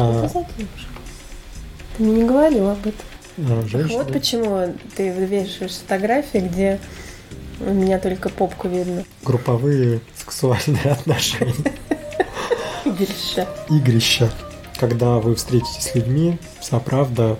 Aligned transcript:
А, 0.00 0.28
Что 0.28 0.40
за 0.40 0.46
девушка? 0.56 0.88
Ты 1.96 2.02
мне 2.02 2.12
не 2.22 2.24
говорил 2.28 2.70
об 2.70 2.78
этом. 2.86 3.06
а, 3.38 3.62
женщина. 3.66 4.02
Вот 4.02 4.12
почему 4.12 4.74
ты 4.96 5.08
вешаешь 5.10 5.72
фотографии, 5.76 6.38
где 6.38 6.78
у 7.60 7.72
меня 7.72 7.98
только 7.98 8.28
попку 8.30 8.68
видно. 8.68 9.04
Групповые 9.22 10.00
сексуальные 10.16 10.80
отношения. 10.92 11.54
Игрище. 12.84 13.46
Игрища. 13.68 14.30
Когда 14.78 15.18
вы 15.18 15.34
встретитесь 15.34 15.90
с 15.90 15.94
людьми, 15.94 16.38
вся 16.60 16.78
правда 16.80 17.36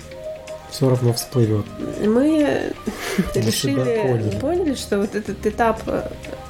все 0.70 0.88
равно 0.90 1.12
всплывет. 1.14 1.64
Мы 2.04 2.72
решили, 3.34 4.02
поняли. 4.02 4.38
поняли, 4.38 4.74
что 4.74 4.98
вот 5.00 5.14
этот 5.14 5.44
этап 5.46 5.80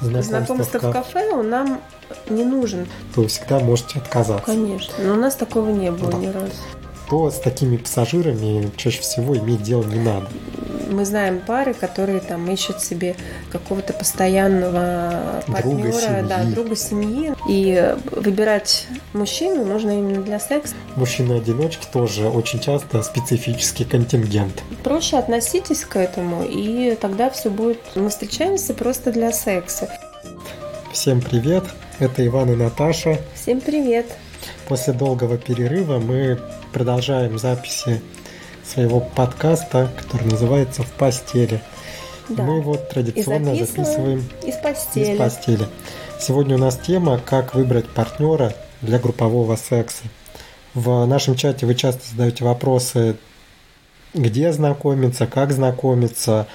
Знакомство, 0.01 0.21
знакомства 0.21 0.79
в 0.79 0.91
кафе 0.91 1.29
он 1.31 1.49
нам 1.49 1.81
не 2.31 2.43
нужен. 2.43 2.87
вы 3.15 3.27
всегда 3.27 3.59
можете 3.59 3.99
отказаться. 3.99 4.45
Конечно. 4.45 4.93
Но 5.03 5.13
у 5.13 5.17
нас 5.17 5.35
такого 5.35 5.69
не 5.69 5.91
было 5.91 6.11
Да. 6.11 6.17
ни 6.17 6.27
разу. 6.27 6.51
То 7.09 7.29
с 7.29 7.39
такими 7.39 7.75
пассажирами 7.77 8.71
чаще 8.77 9.01
всего 9.01 9.37
иметь 9.37 9.61
дело 9.63 9.83
не 9.83 9.99
надо. 9.99 10.27
Мы 10.89 11.05
знаем 11.05 11.39
пары, 11.45 11.73
которые 11.73 12.19
там 12.19 12.49
ищут 12.51 12.81
себе 12.81 13.15
какого-то 13.51 13.93
постоянного 13.93 15.41
Друга 15.61 15.83
партнера, 15.91 16.23
да, 16.27 16.39
семьи. 16.41 16.53
друга 16.55 16.75
семьи. 16.75 17.33
И 17.47 17.95
выбирать 18.11 18.87
мужчину 19.13 19.65
нужно 19.65 19.91
именно 19.91 20.21
для 20.21 20.39
секса. 20.39 20.73
Мужчины-одиночки 20.95 21.85
тоже 21.91 22.27
очень 22.27 22.59
часто 22.59 23.03
специфический 23.03 23.85
контингент. 23.85 24.63
Проще 24.83 25.17
относитесь 25.17 25.85
к 25.85 25.95
этому, 25.97 26.43
и 26.43 26.95
тогда 26.99 27.29
все 27.29 27.49
будет. 27.49 27.79
Мы 27.95 28.09
встречаемся 28.09 28.73
просто 28.73 29.11
для 29.11 29.31
секса. 29.31 29.89
Всем 30.91 31.21
привет, 31.21 31.63
это 32.01 32.25
Иван 32.25 32.51
и 32.51 32.55
Наташа. 32.55 33.19
Всем 33.35 33.61
привет! 33.61 34.07
После 34.67 34.91
долгого 34.91 35.37
перерыва 35.37 35.99
мы 35.99 36.39
продолжаем 36.73 37.37
записи 37.37 38.01
своего 38.65 39.01
подкаста, 39.01 39.91
который 39.97 40.31
называется 40.31 40.81
«В 40.81 40.91
постели». 40.93 41.61
Да. 42.27 42.43
Мы 42.43 42.57
его 42.57 42.75
традиционно 42.75 43.49
И 43.49 43.59
записываем 43.59 44.27
Из 44.41 44.55
из 44.55 44.55
постели. 44.55 45.17
постели. 45.17 45.67
Сегодня 46.19 46.55
у 46.55 46.57
нас 46.57 46.77
тема 46.77 47.19
«Как 47.23 47.53
выбрать 47.53 47.87
партнера 47.87 48.53
для 48.81 48.97
группового 48.97 49.55
секса». 49.55 50.05
В 50.73 51.05
нашем 51.05 51.35
чате 51.35 51.67
вы 51.67 51.75
часто 51.75 52.01
задаете 52.09 52.43
вопросы, 52.45 53.17
где 54.15 54.51
знакомиться, 54.51 55.27
как 55.27 55.51
знакомиться 55.51 56.47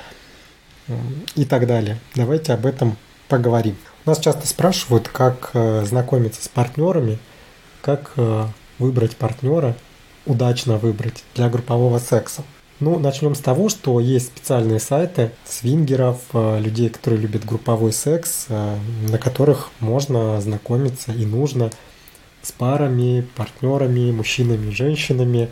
и 1.36 1.44
так 1.44 1.68
далее. 1.68 1.98
Давайте 2.16 2.52
об 2.52 2.66
этом 2.66 2.96
поговорим. 3.28 3.76
Нас 4.06 4.20
часто 4.20 4.46
спрашивают, 4.46 5.08
как 5.08 5.50
э, 5.54 5.84
знакомиться 5.84 6.40
с 6.40 6.46
партнерами, 6.46 7.18
как 7.82 8.12
э, 8.16 8.44
выбрать 8.78 9.16
партнера, 9.16 9.74
удачно 10.26 10.76
выбрать 10.76 11.24
для 11.34 11.48
группового 11.48 11.98
секса. 11.98 12.44
Ну, 12.78 13.00
начнем 13.00 13.34
с 13.34 13.40
того, 13.40 13.68
что 13.68 13.98
есть 13.98 14.28
специальные 14.28 14.78
сайты 14.78 15.32
свингеров, 15.44 16.20
э, 16.32 16.60
людей, 16.60 16.88
которые 16.88 17.20
любят 17.20 17.44
групповой 17.44 17.92
секс, 17.92 18.46
на 18.48 19.18
которых 19.18 19.70
можно 19.80 20.40
знакомиться 20.40 21.10
и 21.10 21.26
нужно 21.26 21.72
с 22.42 22.52
парами, 22.52 23.26
партнерами, 23.34 24.12
мужчинами, 24.12 24.70
женщинами 24.70 25.50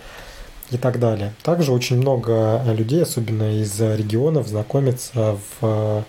и 0.71 0.79
так 0.79 1.01
далее. 1.01 1.35
Также 1.43 1.73
очень 1.73 1.97
много 1.97 2.63
людей, 2.67 3.03
особенно 3.03 3.61
из 3.61 3.81
регионов, 3.81 4.47
знакомятся 4.47 5.41
в 5.61 6.05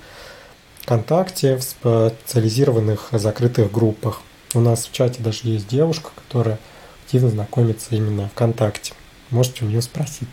ВКонтакте, 0.86 1.58
в 1.58 1.64
специализированных 1.64 3.10
закрытых 3.12 3.72
группах. 3.72 4.22
У 4.54 4.60
нас 4.60 4.86
в 4.86 4.92
чате 4.92 5.22
даже 5.24 5.40
есть 5.44 5.68
девушка, 5.68 6.12
которая 6.16 6.60
активно 7.04 7.30
знакомится 7.30 7.96
именно 7.96 8.30
ВКонтакте. 8.30 8.94
Можете 9.32 9.66
у 9.66 9.68
нее 9.68 9.82
спросить. 9.82 10.30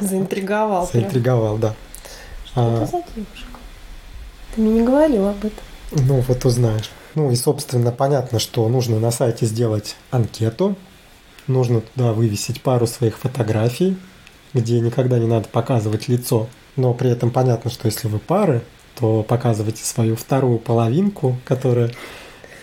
Заинтриговал. 0.00 0.88
прям. 0.88 1.02
Заинтриговал, 1.02 1.58
да. 1.58 1.74
Что 2.44 2.60
А, 2.60 2.76
это 2.82 2.86
за 2.86 3.02
девушка? 3.14 3.58
Ты 4.54 4.60
мне 4.62 4.80
не 4.80 4.82
говорил 4.82 5.28
об 5.28 5.38
этом. 5.38 5.64
Ну, 5.92 6.20
вот 6.20 6.44
узнаешь. 6.44 6.90
Ну 7.14 7.30
и, 7.30 7.36
собственно, 7.36 7.92
понятно, 7.92 8.40
что 8.40 8.68
нужно 8.68 8.98
на 8.98 9.12
сайте 9.12 9.46
сделать 9.46 9.94
анкету, 10.10 10.74
нужно 11.46 11.82
туда 11.82 12.12
вывесить 12.12 12.62
пару 12.62 12.88
своих 12.88 13.18
фотографий, 13.18 13.96
где 14.54 14.80
никогда 14.80 15.20
не 15.20 15.26
надо 15.26 15.48
показывать 15.48 16.08
лицо, 16.08 16.48
но 16.74 16.92
при 16.94 17.10
этом 17.10 17.30
понятно, 17.30 17.70
что 17.70 17.86
если 17.86 18.08
вы 18.08 18.18
пары, 18.18 18.62
то 18.98 19.22
показывайте 19.22 19.84
свою 19.84 20.16
вторую 20.16 20.58
половинку, 20.58 21.36
которая 21.44 21.90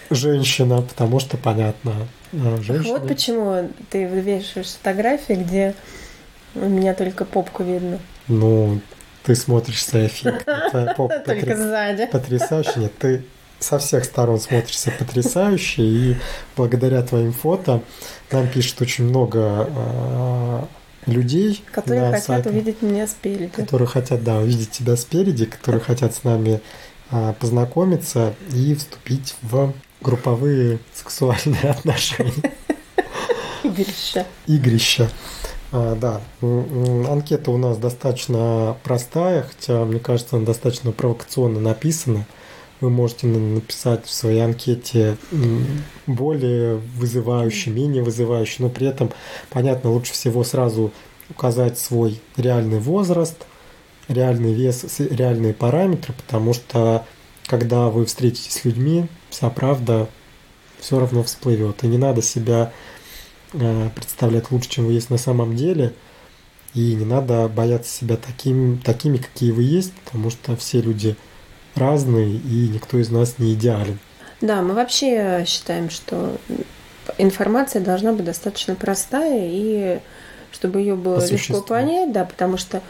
женщина, 0.10 0.82
потому 0.82 1.20
что 1.20 1.38
понятно, 1.38 1.94
э, 2.32 2.58
женщина. 2.62 3.00
Вот 3.00 3.08
почему 3.08 3.70
ты 3.90 4.06
вешаешь 4.06 4.72
фотографии, 4.74 5.34
где 5.34 5.76
у 6.56 6.68
меня 6.68 6.94
только 6.94 7.26
попку 7.26 7.64
видно. 7.64 8.00
Ну, 8.28 8.80
ты 9.24 9.36
смотришься 9.36 10.06
эффектно, 10.08 10.94
Только 11.26 11.56
сзади. 11.56 12.08
потрясающе. 12.08 12.72
Нет, 12.78 12.98
ты 12.98 13.24
со 13.60 13.78
всех 13.78 14.06
сторон 14.06 14.40
смотришься 14.40 14.92
потрясающе, 14.98 15.84
и 15.84 16.16
благодаря 16.58 17.02
твоим 17.04 17.32
фото 17.32 17.82
нам 18.32 18.48
пишет 18.48 18.82
очень 18.82 19.06
много 19.06 19.68
э, 19.70 20.62
людей, 21.06 21.64
Которые 21.72 22.12
хотят 22.12 22.24
сайтах, 22.26 22.52
увидеть 22.54 22.82
меня 22.82 23.08
спереди. 23.08 23.48
которые 23.50 23.88
хотят, 23.88 24.24
да, 24.24 24.38
увидеть 24.38 24.72
тебя 24.72 24.96
спереди, 24.96 25.46
которые 25.46 25.82
хотят 25.82 26.14
с 26.16 26.24
нами 26.24 26.62
э, 27.12 27.34
познакомиться 27.40 28.34
и 28.54 28.76
вступить 28.76 29.36
в 29.42 29.74
групповые 30.02 30.80
сексуальные 30.94 31.62
отношения, 31.70 32.52
Игрище. 33.64 34.26
игрища. 34.48 35.10
А, 35.74 35.96
да, 35.96 36.22
анкета 36.42 37.52
у 37.52 37.58
нас 37.58 37.78
достаточно 37.78 38.76
простая, 38.84 39.44
хотя, 39.44 39.86
мне 39.86 40.00
кажется, 40.00 40.36
она 40.36 40.46
достаточно 40.46 40.92
провокационно 40.92 41.60
написана. 41.60 42.26
Вы 42.82 42.90
можете 42.90 43.28
на- 43.28 43.56
написать 43.56 44.06
в 44.06 44.12
своей 44.12 44.42
анкете 44.42 45.18
более 46.08 46.78
вызывающий, 46.98 47.72
менее 47.72 48.04
вызывающий, 48.04 48.58
но 48.64 48.70
при 48.70 48.88
этом, 48.88 49.12
понятно, 49.50 49.92
лучше 49.92 50.14
всего 50.14 50.44
сразу 50.44 50.92
указать 51.30 51.80
свой 51.80 52.20
реальный 52.36 52.80
возраст, 52.80 53.46
реальный 54.08 54.54
вес, 54.54 54.86
реальные 55.00 55.54
параметры, 55.54 56.14
потому 56.14 56.54
что 56.54 57.06
когда 57.46 57.90
вы 57.90 58.06
встретитесь 58.06 58.54
с 58.54 58.66
людьми, 58.66 59.08
вся 59.30 59.50
правда 59.50 60.10
все 60.80 61.00
равно 61.00 61.24
всплывет. 61.24 61.84
И 61.84 61.88
не 61.88 61.98
надо 61.98 62.22
себя 62.22 62.74
э, 63.54 63.90
представлять 63.96 64.52
лучше, 64.52 64.70
чем 64.70 64.86
вы 64.88 64.94
есть 64.94 65.10
на 65.10 65.18
самом 65.18 65.56
деле. 65.56 65.94
И 66.74 66.96
не 66.96 67.06
надо 67.06 67.48
бояться 67.50 67.92
себя 67.94 68.18
таким, 68.18 68.80
такими, 68.80 69.18
какие 69.18 69.52
вы 69.52 69.64
есть, 69.64 69.94
потому 70.06 70.30
что 70.30 70.56
все 70.56 70.82
люди 70.82 71.16
разные, 71.76 72.36
и 72.36 72.70
никто 72.70 72.98
из 72.98 73.10
нас 73.10 73.40
не 73.40 73.54
идеален. 73.54 74.00
Да, 74.42 74.62
мы 74.62 74.74
вообще 74.74 75.44
считаем, 75.48 75.90
что 75.90 76.38
информация 77.18 77.82
должна 77.82 78.14
быть 78.14 78.26
достаточно 78.26 78.76
простая 78.76 79.48
и 79.52 80.00
чтобы 80.52 80.80
ее 80.80 80.96
было 80.96 81.20
По 81.20 81.26
легко 81.26 81.62
понять, 81.62 82.12
да, 82.12 82.26
потому 82.26 82.58
что 82.58 82.82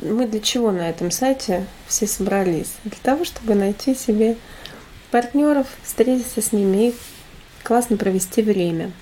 мы 0.00 0.26
для 0.26 0.40
чего 0.40 0.70
на 0.70 0.88
этом 0.88 1.10
сайте 1.10 1.66
все 1.86 2.06
собрались? 2.06 2.74
Для 2.84 2.98
того, 3.02 3.24
чтобы 3.24 3.54
найти 3.54 3.94
себе 3.94 4.36
партнеров, 5.10 5.66
встретиться 5.82 6.40
с 6.40 6.52
ними 6.52 6.90
и 6.90 6.94
классно 7.64 7.96
провести 7.96 8.42
время. 8.42 8.92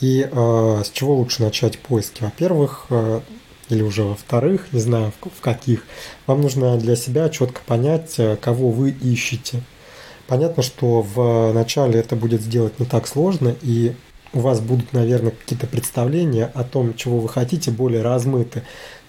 И 0.00 0.28
э, 0.30 0.82
с 0.84 0.90
чего 0.90 1.14
лучше 1.14 1.42
начать 1.42 1.78
поиски? 1.78 2.22
Во-первых, 2.22 2.86
э, 2.90 3.20
или 3.68 3.82
уже 3.82 4.02
во-вторых, 4.02 4.72
не 4.72 4.80
знаю 4.80 5.12
в, 5.20 5.40
каких, 5.40 5.84
вам 6.26 6.40
нужно 6.42 6.76
для 6.78 6.96
себя 6.96 7.28
четко 7.28 7.60
понять, 7.66 8.14
э, 8.18 8.36
кого 8.36 8.70
вы 8.70 8.90
ищете. 8.90 9.62
Понятно, 10.26 10.62
что 10.62 11.02
в 11.02 11.52
начале 11.52 12.00
это 12.00 12.16
будет 12.16 12.40
сделать 12.40 12.80
не 12.80 12.86
так 12.86 13.06
сложно, 13.06 13.54
и 13.62 13.94
у 14.32 14.40
вас 14.40 14.60
будут, 14.60 14.92
наверное, 14.92 15.30
какие-то 15.32 15.66
представления 15.66 16.50
о 16.54 16.64
том, 16.64 16.94
чего 16.94 17.20
вы 17.20 17.28
хотите, 17.28 17.70
более 17.70 18.02
размыты. 18.02 18.62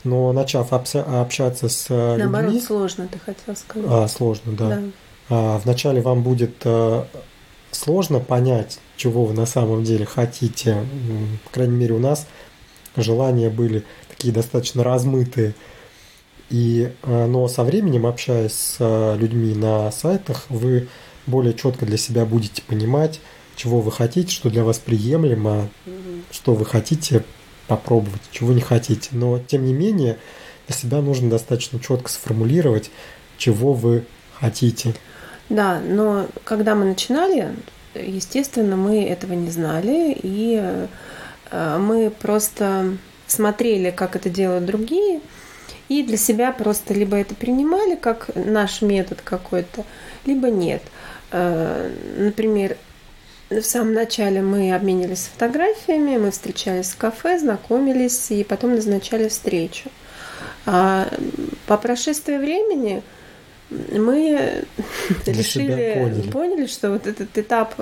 Но 0.03 0.31
начав 0.33 0.71
общаться 0.71 1.67
с 1.67 1.87
э, 1.89 2.17
Наоборот, 2.17 2.51
людьми, 2.51 2.61
сложно, 2.61 3.07
ты 3.11 3.17
хотел 3.17 3.55
сказать. 3.55 3.89
а, 3.89 4.07
сложно, 4.07 4.51
да. 4.51 4.69
Да. 4.69 4.81
А, 5.29 5.57
вначале 5.63 6.01
вам 6.01 6.21
будет 6.21 6.57
э, 6.63 7.03
сложно 7.71 8.19
понять, 8.19 8.79
чего 8.97 9.25
вы 9.25 9.33
на 9.33 9.45
самом 9.45 9.83
деле 9.83 10.05
хотите. 10.05 10.85
По 11.45 11.49
крайней 11.51 11.75
мере, 11.75 11.95
у 11.95 11.99
нас 11.99 12.27
желания 12.95 13.49
были 13.49 13.83
такие 14.15 14.33
достаточно 14.33 14.83
размытые. 14.83 15.53
И, 16.49 16.91
э, 17.03 17.25
но 17.25 17.47
со 17.47 17.63
временем, 17.63 18.05
общаясь 18.05 18.53
с 18.53 18.77
э, 18.79 19.17
людьми 19.17 19.53
на 19.55 19.91
сайтах, 19.91 20.45
вы 20.49 20.87
более 21.25 21.53
четко 21.53 21.85
для 21.85 21.97
себя 21.97 22.25
будете 22.25 22.61
понимать, 22.61 23.19
чего 23.55 23.81
вы 23.81 23.91
хотите, 23.91 24.31
что 24.31 24.49
для 24.49 24.63
вас 24.63 24.77
приемлемо, 24.77 25.69
что 26.31 26.53
вы 26.53 26.65
хотите 26.65 27.23
попробовать, 27.67 28.21
чего 28.31 28.53
не 28.53 28.61
хотите. 28.61 29.09
Но, 29.11 29.39
тем 29.39 29.65
не 29.65 29.73
менее, 29.73 30.17
для 30.67 30.75
себя 30.75 31.01
нужно 31.01 31.29
достаточно 31.29 31.79
четко 31.79 32.09
сформулировать, 32.09 32.91
чего 33.37 33.73
вы 33.73 34.05
хотите. 34.39 34.93
Да, 35.49 35.79
но 35.79 36.27
когда 36.43 36.75
мы 36.75 36.85
начинали, 36.85 37.55
естественно, 37.95 38.75
мы 38.75 39.03
этого 39.05 39.33
не 39.33 39.49
знали, 39.49 40.15
и 40.21 40.59
э, 41.51 41.77
мы 41.79 42.11
просто 42.11 42.97
смотрели, 43.27 43.91
как 43.91 44.15
это 44.15 44.29
делают 44.29 44.65
другие, 44.65 45.21
и 45.89 46.03
для 46.03 46.17
себя 46.17 46.51
просто 46.51 46.93
либо 46.93 47.17
это 47.17 47.35
принимали 47.35 47.95
как 47.95 48.29
наш 48.35 48.81
метод 48.81 49.21
какой-то, 49.23 49.85
либо 50.25 50.49
нет. 50.49 50.81
Э, 51.31 51.91
например, 52.17 52.77
в 53.49 53.61
самом 53.61 53.93
начале 53.93 54.41
мы 54.41 54.73
обменились 54.73 55.29
фотографиями, 55.33 56.17
мы 56.17 56.31
встречались 56.31 56.89
в 56.89 56.97
кафе, 56.97 57.37
знакомились 57.37 58.31
и 58.31 58.43
потом 58.43 58.75
назначали 58.75 59.27
встречу. 59.27 59.89
А 60.65 61.07
по 61.67 61.77
прошествии 61.77 62.37
времени 62.37 63.03
мы 63.69 64.65
решили, 65.27 65.93
поняли. 65.93 66.31
поняли, 66.31 66.65
что 66.65 66.91
вот 66.91 67.05
этот 67.05 67.37
этап 67.37 67.75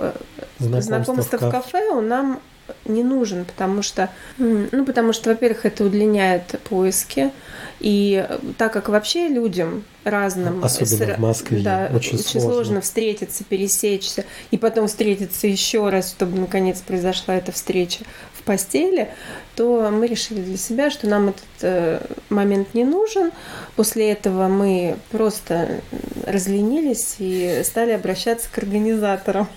знакомства, 0.59 0.81
знакомства 0.81 1.37
в 1.37 1.51
кафе 1.51 1.89
он 1.91 2.07
нам 2.07 2.41
не 2.85 3.03
нужен, 3.03 3.45
потому 3.45 3.81
что, 3.81 4.09
ну, 4.37 4.85
потому 4.85 5.13
что, 5.13 5.29
во-первых, 5.29 5.65
это 5.65 5.83
удлиняет 5.83 6.59
поиски, 6.69 7.31
и 7.79 8.25
так 8.57 8.71
как 8.71 8.89
вообще 8.89 9.27
людям 9.27 9.83
разным, 10.03 10.63
особенно 10.63 11.15
в 11.15 11.19
Москве, 11.19 11.59
да, 11.59 11.89
очень, 11.93 12.15
очень 12.17 12.23
сложно. 12.25 12.53
сложно 12.53 12.81
встретиться, 12.81 13.43
пересечься, 13.43 14.25
и 14.51 14.57
потом 14.57 14.87
встретиться 14.87 15.47
еще 15.47 15.89
раз, 15.89 16.11
чтобы 16.11 16.39
наконец 16.39 16.79
произошла 16.81 17.35
эта 17.35 17.51
встреча 17.51 18.05
в 18.33 18.43
постели, 18.43 19.09
то 19.55 19.89
мы 19.91 20.07
решили 20.07 20.41
для 20.41 20.57
себя, 20.57 20.89
что 20.89 21.07
нам 21.07 21.29
этот 21.29 21.43
э, 21.61 21.99
момент 22.29 22.73
не 22.73 22.83
нужен. 22.83 23.31
После 23.75 24.11
этого 24.11 24.47
мы 24.47 24.97
просто 25.11 25.81
разленились 26.25 27.15
и 27.19 27.61
стали 27.63 27.91
обращаться 27.91 28.47
к 28.51 28.57
организаторам 28.57 29.47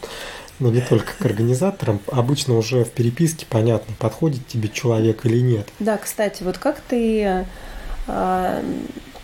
но 0.58 0.70
не 0.70 0.80
только 0.80 1.12
к 1.18 1.24
организаторам. 1.24 2.00
Обычно 2.10 2.56
уже 2.56 2.84
в 2.84 2.90
переписке 2.90 3.46
понятно, 3.48 3.94
подходит 3.98 4.46
тебе 4.46 4.68
человек 4.68 5.24
или 5.26 5.40
нет. 5.40 5.68
Да, 5.78 5.96
кстати, 5.96 6.42
вот 6.42 6.58
как 6.58 6.80
ты, 6.80 7.44
а, 8.06 8.62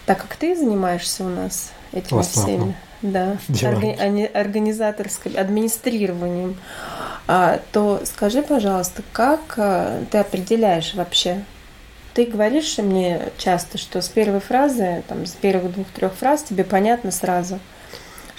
так 0.06 0.20
как 0.23 0.37
ты 0.37 0.56
занимаешься 0.56 1.25
у 1.25 1.29
нас 1.29 1.73
этими 1.93 2.23
всеми, 2.23 2.76
да, 3.02 3.38
орга, 3.62 3.94
организаторским 4.34 5.37
администрированием, 5.37 6.56
а, 7.26 7.61
то 7.73 8.02
скажи, 8.05 8.43
пожалуйста, 8.43 9.02
как 9.12 9.55
а, 9.56 10.02
ты 10.11 10.19
определяешь 10.19 10.94
вообще? 10.94 11.44
Ты 12.14 12.26
говоришь 12.26 12.76
мне 12.76 13.31
часто, 13.38 13.78
что 13.78 14.02
с 14.02 14.08
первой 14.08 14.40
фразы, 14.40 15.02
там, 15.08 15.25
с 15.25 15.32
первых 15.32 15.73
двух-трех 15.73 16.12
фраз 16.12 16.43
тебе 16.43 16.62
понятно 16.62 17.11
сразу– 17.11 17.58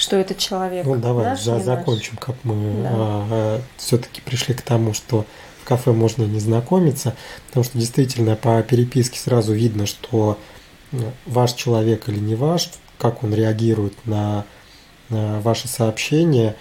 что 0.04 0.18
этот 0.18 0.38
человек. 0.38 0.86
Ну 0.86 0.98
давай 0.98 1.26
наш, 1.26 1.42
за, 1.42 1.60
закончим, 1.60 2.18
как 2.18 2.36
мы 2.44 2.84
да. 2.84 2.90
а, 2.92 3.28
а, 3.32 3.62
все-таки 3.78 4.22
пришли 4.22 4.54
к 4.54 4.62
тому, 4.62 4.94
что 4.94 5.26
в 5.62 5.66
кафе 5.66 5.94
можно 5.94 6.24
не 6.24 6.40
знакомиться, 6.40 7.16
потому 7.48 7.64
что 7.64 7.78
действительно 7.78 8.36
по 8.36 8.62
переписке 8.62 9.18
сразу 9.18 9.54
видно, 9.54 9.86
что 9.86 10.38
ну, 10.92 11.12
ваш 11.26 11.54
человек 11.54 12.10
или 12.10 12.20
не 12.20 12.36
ваш, 12.36 12.70
как 12.98 13.24
он 13.24 13.34
реагирует 13.34 13.94
на, 14.06 14.46
на 15.10 15.40
ваши 15.40 15.68
сообщения. 15.68 16.56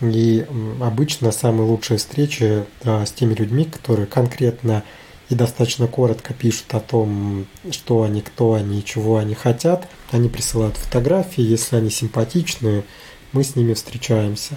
И 0.00 0.46
обычно 0.80 1.32
самые 1.32 1.66
лучшие 1.66 1.98
встречи 1.98 2.64
да, 2.84 3.04
с 3.04 3.12
теми 3.12 3.34
людьми, 3.34 3.64
которые 3.64 4.06
конкретно 4.06 4.84
и 5.28 5.34
достаточно 5.34 5.88
коротко 5.88 6.34
пишут 6.34 6.74
о 6.74 6.80
том, 6.80 7.46
что 7.70 8.02
они, 8.02 8.20
кто 8.20 8.54
они, 8.54 8.84
чего 8.84 9.16
они 9.16 9.34
хотят. 9.34 9.88
Они 10.12 10.28
присылают 10.28 10.76
фотографии, 10.76 11.42
если 11.42 11.76
они 11.76 11.90
симпатичные, 11.90 12.84
мы 13.32 13.42
с 13.42 13.56
ними 13.56 13.74
встречаемся. 13.74 14.56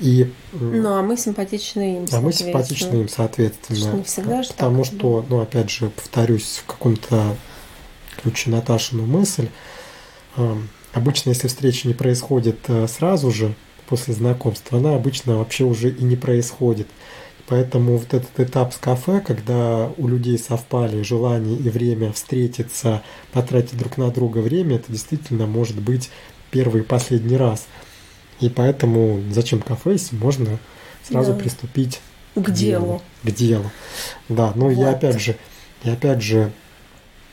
И, 0.00 0.32
ну, 0.52 0.94
а 0.94 1.02
мы 1.02 1.16
симпатичны 1.16 1.98
им, 1.98 2.06
А 2.10 2.20
мы 2.20 2.32
симпатичны 2.32 3.02
им, 3.02 3.08
соответственно. 3.08 3.96
Не 3.96 4.02
всегда 4.02 4.42
же 4.42 4.48
потому 4.48 4.82
так, 4.82 4.94
что, 4.94 5.24
ну, 5.28 5.40
опять 5.40 5.70
же, 5.70 5.90
повторюсь, 5.90 6.62
в 6.64 6.66
каком-то 6.66 7.36
ключе 8.16 8.50
Наташину 8.50 9.04
мысль. 9.04 9.48
Обычно, 10.92 11.30
если 11.30 11.48
встреча 11.48 11.86
не 11.86 11.94
происходит 11.94 12.58
э, 12.66 12.88
сразу 12.88 13.30
же 13.30 13.54
после 13.86 14.12
знакомства, 14.12 14.78
она 14.78 14.94
обычно 14.96 15.36
вообще 15.36 15.64
уже 15.64 15.90
и 15.90 16.02
не 16.02 16.16
происходит. 16.16 16.88
Поэтому 17.50 17.96
вот 17.96 18.14
этот 18.14 18.38
этап 18.38 18.72
с 18.72 18.76
кафе, 18.76 19.20
когда 19.20 19.90
у 19.96 20.06
людей 20.06 20.38
совпали 20.38 21.02
желание 21.02 21.58
и 21.58 21.68
время 21.68 22.12
встретиться, 22.12 23.02
потратить 23.32 23.76
друг 23.76 23.96
на 23.96 24.08
друга 24.12 24.38
время, 24.38 24.76
это 24.76 24.92
действительно 24.92 25.46
может 25.46 25.80
быть 25.80 26.10
первый 26.52 26.82
и 26.82 26.84
последний 26.84 27.36
раз. 27.36 27.66
И 28.38 28.48
поэтому 28.48 29.20
зачем 29.32 29.62
кафе, 29.62 29.94
если 29.94 30.14
можно 30.14 30.60
сразу 31.02 31.32
да. 31.32 31.40
приступить 31.40 32.00
к, 32.36 32.40
к 32.40 32.50
делу. 32.52 32.86
делу. 32.86 33.02
К 33.24 33.30
делу. 33.32 33.70
Да, 34.28 34.52
ну 34.54 34.68
вот. 34.68 34.80
я 34.80 34.90
опять 34.90 35.20
же, 35.20 35.36
и 35.82 35.90
опять 35.90 36.22
же, 36.22 36.52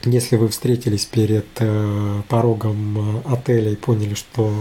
если 0.03 0.35
вы 0.35 0.47
встретились 0.47 1.05
перед 1.05 1.45
э, 1.59 2.21
порогом 2.27 3.21
э, 3.23 3.33
отеля 3.33 3.69
и 3.69 3.75
поняли, 3.75 4.15
что 4.15 4.51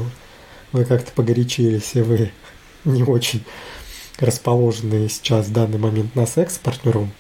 вы 0.72 0.84
как-то 0.84 1.12
погорячились, 1.12 1.94
и 1.94 2.02
вы 2.02 2.30
не 2.84 3.04
очень 3.04 3.42
расположенный 4.18 5.08
сейчас 5.08 5.46
в 5.46 5.52
данный 5.52 5.78
момент 5.78 6.14
на 6.14 6.26
секс 6.26 6.58
партнером 6.58 7.12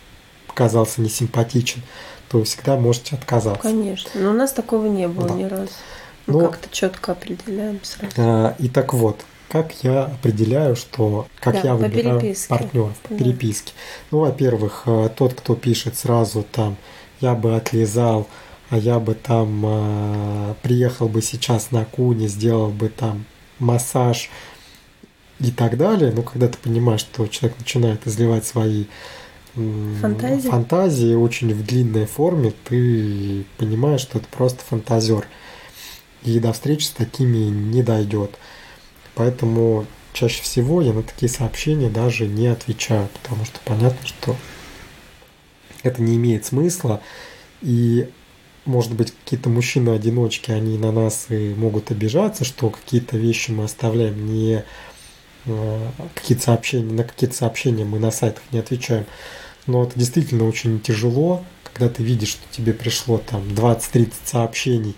показался 0.46 1.00
несимпатичен, 1.00 1.82
то 2.28 2.42
всегда 2.44 2.76
можете 2.76 3.16
отказаться. 3.16 3.62
Конечно, 3.62 4.10
но 4.14 4.30
у 4.30 4.34
нас 4.34 4.52
такого 4.52 4.86
не 4.86 5.06
было 5.08 5.28
да. 5.28 5.34
ни 5.34 5.44
разу. 5.44 5.72
Мы 6.26 6.40
но, 6.40 6.48
как-то 6.48 6.68
четко 6.70 7.12
определяем 7.12 7.80
сразу. 7.82 8.14
А, 8.16 8.56
и 8.58 8.68
так 8.68 8.94
вот, 8.94 9.24
как 9.48 9.72
я 9.84 10.04
определяю, 10.04 10.74
что 10.74 11.26
как 11.40 11.54
да, 11.54 11.60
я 11.60 11.74
выбираю 11.74 12.34
партнеров 12.48 12.96
по 13.02 13.10
да. 13.10 13.16
переписке. 13.16 13.72
Ну, 14.10 14.20
во-первых, 14.20 14.82
э, 14.86 15.08
тот, 15.16 15.34
кто 15.34 15.54
пишет 15.54 15.96
сразу 15.96 16.44
там, 16.50 16.76
я 17.20 17.34
бы 17.34 17.54
отлезал, 17.54 18.26
а 18.70 18.78
я 18.78 18.98
бы 18.98 19.14
там 19.14 19.62
э, 19.64 20.54
приехал 20.62 21.08
бы 21.08 21.22
сейчас 21.22 21.70
на 21.70 21.84
куне, 21.84 22.26
сделал 22.26 22.70
бы 22.70 22.88
там 22.88 23.24
массаж, 23.60 24.30
и 25.40 25.50
так 25.50 25.76
далее. 25.76 26.12
Но 26.12 26.22
когда 26.22 26.48
ты 26.48 26.58
понимаешь, 26.58 27.00
что 27.00 27.26
человек 27.26 27.58
начинает 27.58 28.06
изливать 28.06 28.46
свои 28.46 28.84
фантазии. 29.54 30.48
фантазии 30.48 31.14
очень 31.14 31.54
в 31.54 31.64
длинной 31.64 32.06
форме, 32.06 32.52
ты 32.64 33.44
понимаешь, 33.56 34.00
что 34.00 34.18
это 34.18 34.28
просто 34.28 34.62
фантазер. 34.64 35.26
И 36.22 36.38
до 36.40 36.52
встречи 36.52 36.84
с 36.84 36.90
такими 36.90 37.38
не 37.48 37.82
дойдет. 37.82 38.38
Поэтому 39.14 39.86
чаще 40.12 40.42
всего 40.42 40.82
я 40.82 40.92
на 40.92 41.02
такие 41.02 41.30
сообщения 41.30 41.88
даже 41.88 42.26
не 42.26 42.48
отвечаю, 42.48 43.08
потому 43.22 43.44
что 43.44 43.60
понятно, 43.64 44.06
что 44.06 44.36
это 45.82 46.02
не 46.02 46.16
имеет 46.16 46.44
смысла. 46.44 47.00
И 47.62 48.08
может 48.66 48.92
быть, 48.94 49.12
какие-то 49.12 49.48
мужчины-одиночки, 49.48 50.50
они 50.50 50.76
на 50.76 50.90
нас 50.90 51.26
и 51.30 51.54
могут 51.56 51.92
обижаться, 51.92 52.44
что 52.44 52.68
какие-то 52.68 53.16
вещи 53.16 53.52
мы 53.52 53.64
оставляем 53.64 54.26
не 54.26 54.64
какие-то 56.14 56.44
сообщения, 56.44 56.92
на 56.92 57.04
какие-то 57.04 57.36
сообщения 57.36 57.84
мы 57.84 57.98
на 57.98 58.10
сайтах 58.10 58.42
не 58.52 58.58
отвечаем. 58.58 59.06
Но 59.66 59.84
это 59.84 59.98
действительно 59.98 60.46
очень 60.46 60.80
тяжело, 60.80 61.44
когда 61.64 61.88
ты 61.88 62.02
видишь, 62.02 62.30
что 62.30 62.42
тебе 62.50 62.72
пришло 62.72 63.18
там 63.18 63.42
20-30 63.48 64.12
сообщений, 64.24 64.94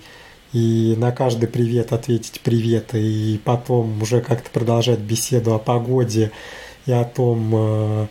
и 0.52 0.94
на 0.96 1.12
каждый 1.12 1.48
привет 1.48 1.92
ответить 1.92 2.40
привет, 2.40 2.94
и 2.94 3.40
потом 3.44 4.02
уже 4.02 4.20
как-то 4.20 4.50
продолжать 4.50 4.98
беседу 4.98 5.54
о 5.54 5.58
погоде 5.58 6.32
и 6.86 6.92
о 6.92 7.04
том, 7.04 7.50
э, 7.54 8.06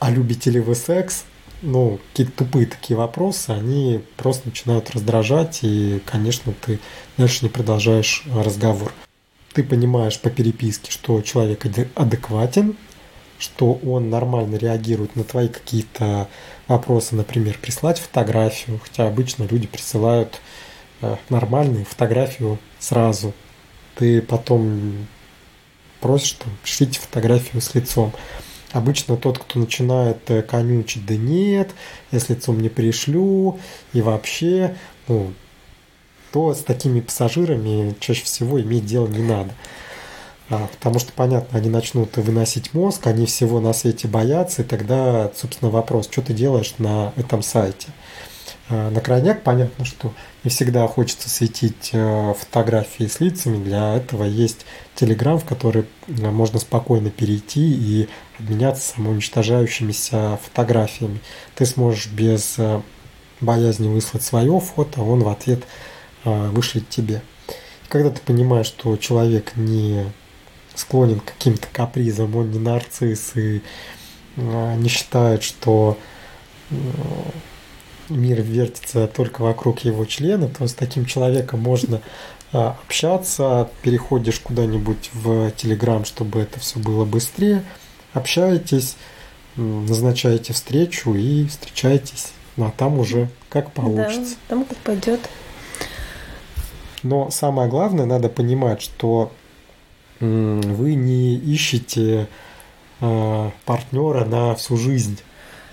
а 0.00 0.10
любите 0.10 0.50
ли 0.50 0.60
вы 0.60 0.74
секс, 0.74 1.24
ну, 1.62 2.00
какие-то 2.10 2.32
тупые 2.44 2.66
такие 2.66 2.96
вопросы, 2.96 3.50
они 3.50 4.00
просто 4.16 4.48
начинают 4.48 4.90
раздражать, 4.90 5.60
и, 5.62 6.00
конечно, 6.04 6.52
ты 6.64 6.80
дальше 7.16 7.44
не 7.44 7.48
продолжаешь 7.48 8.24
разговор 8.34 8.92
ты 9.56 9.64
понимаешь 9.64 10.20
по 10.20 10.28
переписке, 10.28 10.90
что 10.90 11.22
человек 11.22 11.64
адекватен, 11.94 12.76
что 13.38 13.72
он 13.72 14.10
нормально 14.10 14.56
реагирует 14.56 15.16
на 15.16 15.24
твои 15.24 15.48
какие-то 15.48 16.28
вопросы, 16.68 17.14
например, 17.14 17.56
прислать 17.58 17.98
фотографию, 17.98 18.78
хотя 18.84 19.06
обычно 19.06 19.44
люди 19.44 19.66
присылают 19.66 20.42
э, 21.00 21.16
нормальную 21.30 21.86
фотографию 21.86 22.58
сразу. 22.78 23.32
Ты 23.94 24.20
потом 24.20 25.06
просишь, 26.02 26.32
там, 26.32 26.52
пришлите 26.62 27.00
фотографию 27.00 27.62
с 27.62 27.74
лицом. 27.74 28.12
Обычно 28.72 29.16
тот, 29.16 29.38
кто 29.38 29.58
начинает 29.58 30.30
э, 30.30 30.42
конючить, 30.42 31.06
да 31.06 31.16
нет, 31.16 31.70
я 32.12 32.20
с 32.20 32.28
лицом 32.28 32.60
не 32.60 32.68
пришлю, 32.68 33.58
и 33.94 34.02
вообще, 34.02 34.76
ну, 35.08 35.32
то 36.32 36.54
с 36.54 36.58
такими 36.58 37.00
пассажирами 37.00 37.94
чаще 38.00 38.24
всего 38.24 38.60
иметь 38.60 38.86
дело 38.86 39.06
не 39.06 39.22
надо. 39.22 39.52
А, 40.48 40.68
потому 40.72 41.00
что, 41.00 41.12
понятно, 41.12 41.58
они 41.58 41.68
начнут 41.68 42.16
выносить 42.16 42.72
мозг, 42.72 43.06
они 43.08 43.26
всего 43.26 43.60
на 43.60 43.72
свете 43.72 44.06
боятся, 44.06 44.62
и 44.62 44.64
тогда, 44.64 45.30
собственно, 45.34 45.70
вопрос, 45.70 46.06
что 46.10 46.22
ты 46.22 46.32
делаешь 46.32 46.74
на 46.78 47.12
этом 47.16 47.42
сайте. 47.42 47.88
э, 48.68 48.90
на 48.90 49.00
крайняк, 49.00 49.42
понятно, 49.42 49.84
что 49.84 50.12
не 50.44 50.50
всегда 50.50 50.86
хочется 50.86 51.28
светить 51.28 51.90
э, 51.92 52.34
фотографии 52.38 53.06
с 53.06 53.20
лицами. 53.20 53.62
Для 53.62 53.94
этого 53.94 54.24
есть 54.24 54.66
Telegram, 54.96 55.38
в 55.38 55.44
который 55.44 55.84
можно 56.06 56.58
спокойно 56.58 57.10
перейти 57.10 57.72
и 57.72 58.08
обменяться 58.38 58.94
самоуничтожающимися 58.94 60.38
фотографиями. 60.44 61.20
Ты 61.56 61.66
сможешь 61.66 62.08
без 62.08 62.56
боязни 63.40 63.88
выслать 63.88 64.22
свое 64.22 64.58
фото, 64.60 65.00
а 65.00 65.04
он 65.04 65.22
в 65.22 65.28
ответ 65.28 65.64
вышлет 66.26 66.88
тебе. 66.88 67.22
Когда 67.88 68.10
ты 68.10 68.20
понимаешь, 68.20 68.66
что 68.66 68.96
человек 68.96 69.56
не 69.56 70.04
склонен 70.74 71.20
к 71.20 71.24
каким-то 71.24 71.68
капризам, 71.72 72.36
он 72.36 72.50
не 72.50 72.58
нарцисс 72.58 73.36
и 73.36 73.62
не 74.36 74.88
считает, 74.88 75.42
что 75.42 75.96
мир 78.08 78.42
вертится 78.42 79.06
только 79.06 79.42
вокруг 79.42 79.80
его 79.80 80.04
члена, 80.04 80.48
то 80.48 80.66
с 80.66 80.74
таким 80.74 81.06
человеком 81.06 81.60
можно 81.60 82.00
а, 82.52 82.76
общаться, 82.84 83.70
переходишь 83.82 84.40
куда-нибудь 84.40 85.10
в 85.12 85.50
Телеграм, 85.52 86.04
чтобы 86.04 86.40
это 86.40 86.60
все 86.60 86.78
было 86.78 87.04
быстрее, 87.04 87.64
общаетесь, 88.12 88.96
назначаете 89.56 90.52
встречу 90.52 91.14
и 91.14 91.46
встречаетесь, 91.46 92.32
ну 92.56 92.66
а 92.66 92.70
там 92.70 92.98
уже 92.98 93.28
как 93.48 93.72
получится. 93.72 94.36
Да, 94.48 94.56
там 94.56 94.64
как 94.64 94.78
пойдет. 94.78 95.20
Но 97.02 97.30
самое 97.30 97.68
главное, 97.68 98.06
надо 98.06 98.28
понимать, 98.28 98.80
что 98.82 99.32
вы 100.20 100.94
не 100.94 101.34
ищете 101.34 102.26
а, 103.00 103.50
партнера 103.66 104.24
на 104.24 104.54
всю 104.54 104.76
жизнь 104.76 105.18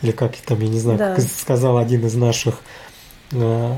или 0.03 0.11
как 0.11 0.35
там, 0.35 0.59
я 0.59 0.67
не 0.67 0.79
знаю, 0.79 0.99
да. 0.99 1.15
как 1.15 1.23
сказал 1.23 1.77
один 1.77 2.05
из 2.05 2.13
наших, 2.15 2.59
э, 3.31 3.73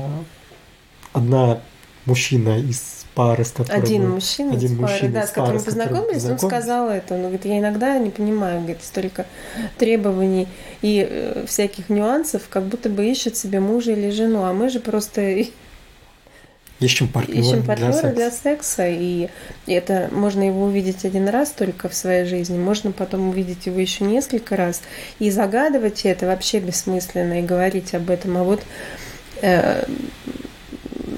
одна 1.12 1.60
мужчина 2.04 2.58
из 2.58 3.06
пары, 3.14 3.44
с 3.44 3.52
которой 3.52 3.80
один 3.80 4.10
мужчина 4.10 4.52
один 4.52 4.72
из 4.72 4.78
мужчина 4.78 4.98
пары, 4.98 5.12
да, 5.12 5.26
с 5.26 5.30
которым 5.30 5.62
познакомились, 5.62 6.24
он 6.24 6.38
сказал 6.38 6.90
это, 6.90 7.14
он 7.14 7.20
говорит, 7.20 7.44
я 7.44 7.60
иногда 7.60 7.96
не 7.98 8.10
понимаю, 8.10 8.58
говорит, 8.58 8.82
столько 8.82 9.24
требований 9.78 10.48
и 10.82 11.06
э, 11.08 11.44
всяких 11.46 11.88
нюансов, 11.88 12.42
как 12.50 12.64
будто 12.64 12.88
бы 12.88 13.06
ищет 13.06 13.36
себе 13.36 13.60
мужа 13.60 13.92
или 13.92 14.10
жену, 14.10 14.42
а 14.42 14.52
мы 14.52 14.68
же 14.68 14.80
просто 14.80 15.46
Ищем 16.78 17.08
партнера, 17.08 17.40
Ищем 17.40 17.62
партнера 17.62 17.92
для, 17.92 18.00
секса. 18.00 18.14
для 18.14 18.30
секса. 18.30 18.88
И 18.88 19.28
это 19.66 20.08
можно 20.12 20.46
его 20.46 20.64
увидеть 20.64 21.04
один 21.04 21.28
раз 21.28 21.50
только 21.50 21.88
в 21.88 21.94
своей 21.94 22.26
жизни. 22.26 22.58
Можно 22.58 22.92
потом 22.92 23.30
увидеть 23.30 23.66
его 23.66 23.80
еще 23.80 24.04
несколько 24.04 24.56
раз. 24.56 24.82
И 25.18 25.30
загадывать 25.30 26.04
это 26.04 26.26
вообще 26.26 26.60
бессмысленно 26.60 27.40
и 27.40 27.42
говорить 27.42 27.94
об 27.94 28.10
этом. 28.10 28.36
А 28.36 28.42
вот 28.42 28.62
э, 29.40 29.84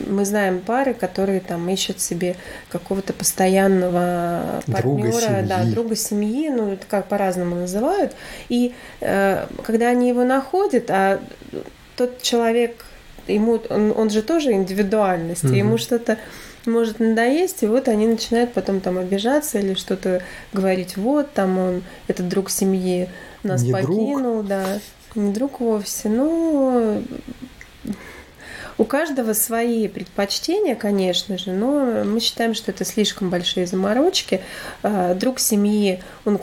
мы 0.06 0.24
знаем 0.24 0.60
пары, 0.60 0.94
которые 0.94 1.40
там 1.40 1.68
ищут 1.68 2.00
себе 2.00 2.36
какого-то 2.70 3.12
постоянного 3.12 4.62
друга 4.66 5.02
партнера, 5.02 5.20
семьи. 5.20 5.48
да, 5.48 5.64
друга 5.64 5.96
семьи, 5.96 6.48
ну 6.50 6.72
это 6.72 6.86
как 6.88 7.08
по-разному 7.08 7.56
называют. 7.56 8.14
И 8.48 8.74
э, 9.00 9.46
когда 9.64 9.88
они 9.88 10.08
его 10.08 10.24
находят, 10.24 10.90
а 10.90 11.20
тот 11.96 12.22
человек 12.22 12.84
ему 13.28 13.60
он, 13.68 13.92
он 13.96 14.10
же 14.10 14.22
тоже 14.22 14.52
индивидуальность, 14.52 15.44
угу. 15.44 15.54
ему 15.54 15.78
что-то 15.78 16.18
может 16.66 17.00
надоесть, 17.00 17.62
и 17.62 17.66
вот 17.66 17.88
они 17.88 18.06
начинают 18.06 18.52
потом 18.52 18.80
там 18.80 18.98
обижаться 18.98 19.58
или 19.58 19.74
что-то 19.74 20.22
говорить, 20.52 20.96
вот 20.96 21.32
там 21.32 21.58
он, 21.58 21.82
этот 22.08 22.28
друг 22.28 22.50
семьи 22.50 23.08
нас 23.42 23.62
не 23.62 23.72
покинул, 23.72 24.42
друг. 24.42 24.46
да, 24.46 24.80
не 25.14 25.32
друг 25.32 25.60
вовсе, 25.60 26.08
ну 26.08 27.02
у 28.78 28.84
каждого 28.84 29.32
свои 29.32 29.88
предпочтения, 29.88 30.76
конечно 30.76 31.36
же, 31.36 31.50
но 31.50 32.04
мы 32.04 32.20
считаем, 32.20 32.54
что 32.54 32.70
это 32.70 32.84
слишком 32.84 33.28
большие 33.28 33.66
заморочки. 33.66 34.40
А, 34.84 35.14
друг 35.14 35.40
семьи, 35.40 36.00
он, 36.24 36.38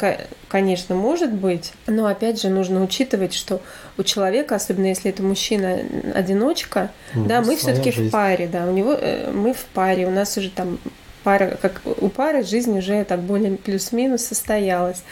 конечно, 0.49 0.95
может 0.95 1.31
быть, 1.31 1.71
но 1.87 2.05
опять 2.07 2.41
же 2.41 2.49
нужно 2.49 2.83
учитывать, 2.83 3.33
что 3.33 3.61
у 3.97 4.03
человека, 4.03 4.55
особенно 4.55 4.87
если 4.87 5.09
это 5.11 5.23
мужчина-одиночка, 5.23 6.91
mm, 7.13 7.25
да, 7.25 7.41
мы 7.41 7.55
все-таки 7.55 7.91
в 7.91 8.11
паре, 8.11 8.47
да, 8.47 8.65
у 8.65 8.71
него 8.71 8.93
э, 8.93 9.31
мы 9.31 9.53
в 9.53 9.63
паре, 9.73 10.05
у 10.05 10.11
нас 10.11 10.37
уже 10.37 10.49
там 10.49 10.77
пара, 11.23 11.57
как 11.59 11.81
у 11.85 12.09
пары 12.09 12.43
жизнь 12.43 12.77
уже 12.77 13.03
так 13.03 13.21
более 13.21 13.57
плюс-минус 13.57 14.23
состоялась. 14.23 15.03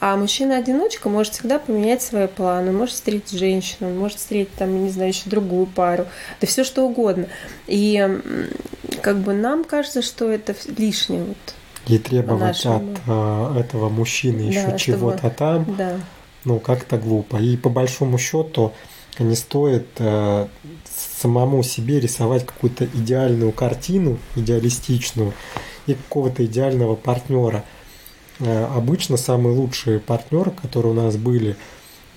А 0.00 0.16
мужчина-одиночка 0.16 1.10
может 1.10 1.34
всегда 1.34 1.58
поменять 1.58 2.00
свои 2.02 2.26
планы, 2.26 2.72
может 2.72 2.94
встретить 2.94 3.38
женщину, 3.38 3.90
может 3.90 4.18
встретить 4.18 4.54
там, 4.54 4.82
не 4.82 4.90
знаю, 4.90 5.10
еще 5.10 5.28
другую 5.28 5.66
пару, 5.66 6.06
да 6.40 6.46
все 6.46 6.64
что 6.64 6.86
угодно. 6.86 7.26
И 7.66 8.08
как 9.02 9.18
бы 9.18 9.34
нам 9.34 9.64
кажется, 9.64 10.00
что 10.00 10.30
это 10.30 10.54
лишнее 10.76 11.24
вот. 11.24 11.36
И 11.86 11.98
требовать 11.98 12.64
от 12.66 12.82
э, 13.06 13.60
этого 13.60 13.88
мужчины 13.88 14.40
еще 14.40 14.68
да, 14.68 14.78
чего-то 14.78 15.30
там, 15.30 15.66
да. 15.76 15.96
ну 16.44 16.60
как-то 16.60 16.96
глупо. 16.98 17.36
И 17.36 17.56
по 17.56 17.68
большому 17.68 18.16
счету 18.16 18.72
не 19.18 19.34
стоит 19.34 19.86
э, 19.98 20.46
самому 21.20 21.62
себе 21.62 22.00
рисовать 22.00 22.46
какую-то 22.46 22.86
идеальную 22.86 23.52
картину, 23.52 24.18
идеалистичную, 24.36 25.34
и 25.86 25.94
какого-то 25.94 26.44
идеального 26.44 26.94
партнера. 26.94 27.64
Э, 28.40 28.64
обычно 28.64 29.16
самые 29.16 29.54
лучшие 29.54 30.00
партнеры, 30.00 30.50
которые 30.50 30.92
у 30.92 30.96
нас 30.96 31.16
были, 31.16 31.56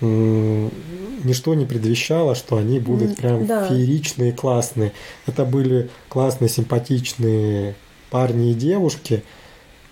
ничто 0.02 1.54
не 1.54 1.66
предвещало, 1.66 2.36
что 2.36 2.58
они 2.58 2.80
будут 2.80 3.16
прям 3.16 3.46
да. 3.46 3.68
фееричные, 3.68 4.34
классные. 4.34 4.92
Это 5.28 5.46
были 5.46 5.90
классные, 6.10 6.50
симпатичные 6.50 7.76
парни 8.10 8.52
и 8.52 8.54
девушки, 8.54 9.24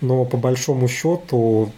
но 0.00 0.24
по 0.24 0.36
большому 0.36 0.86
счету 0.88 1.72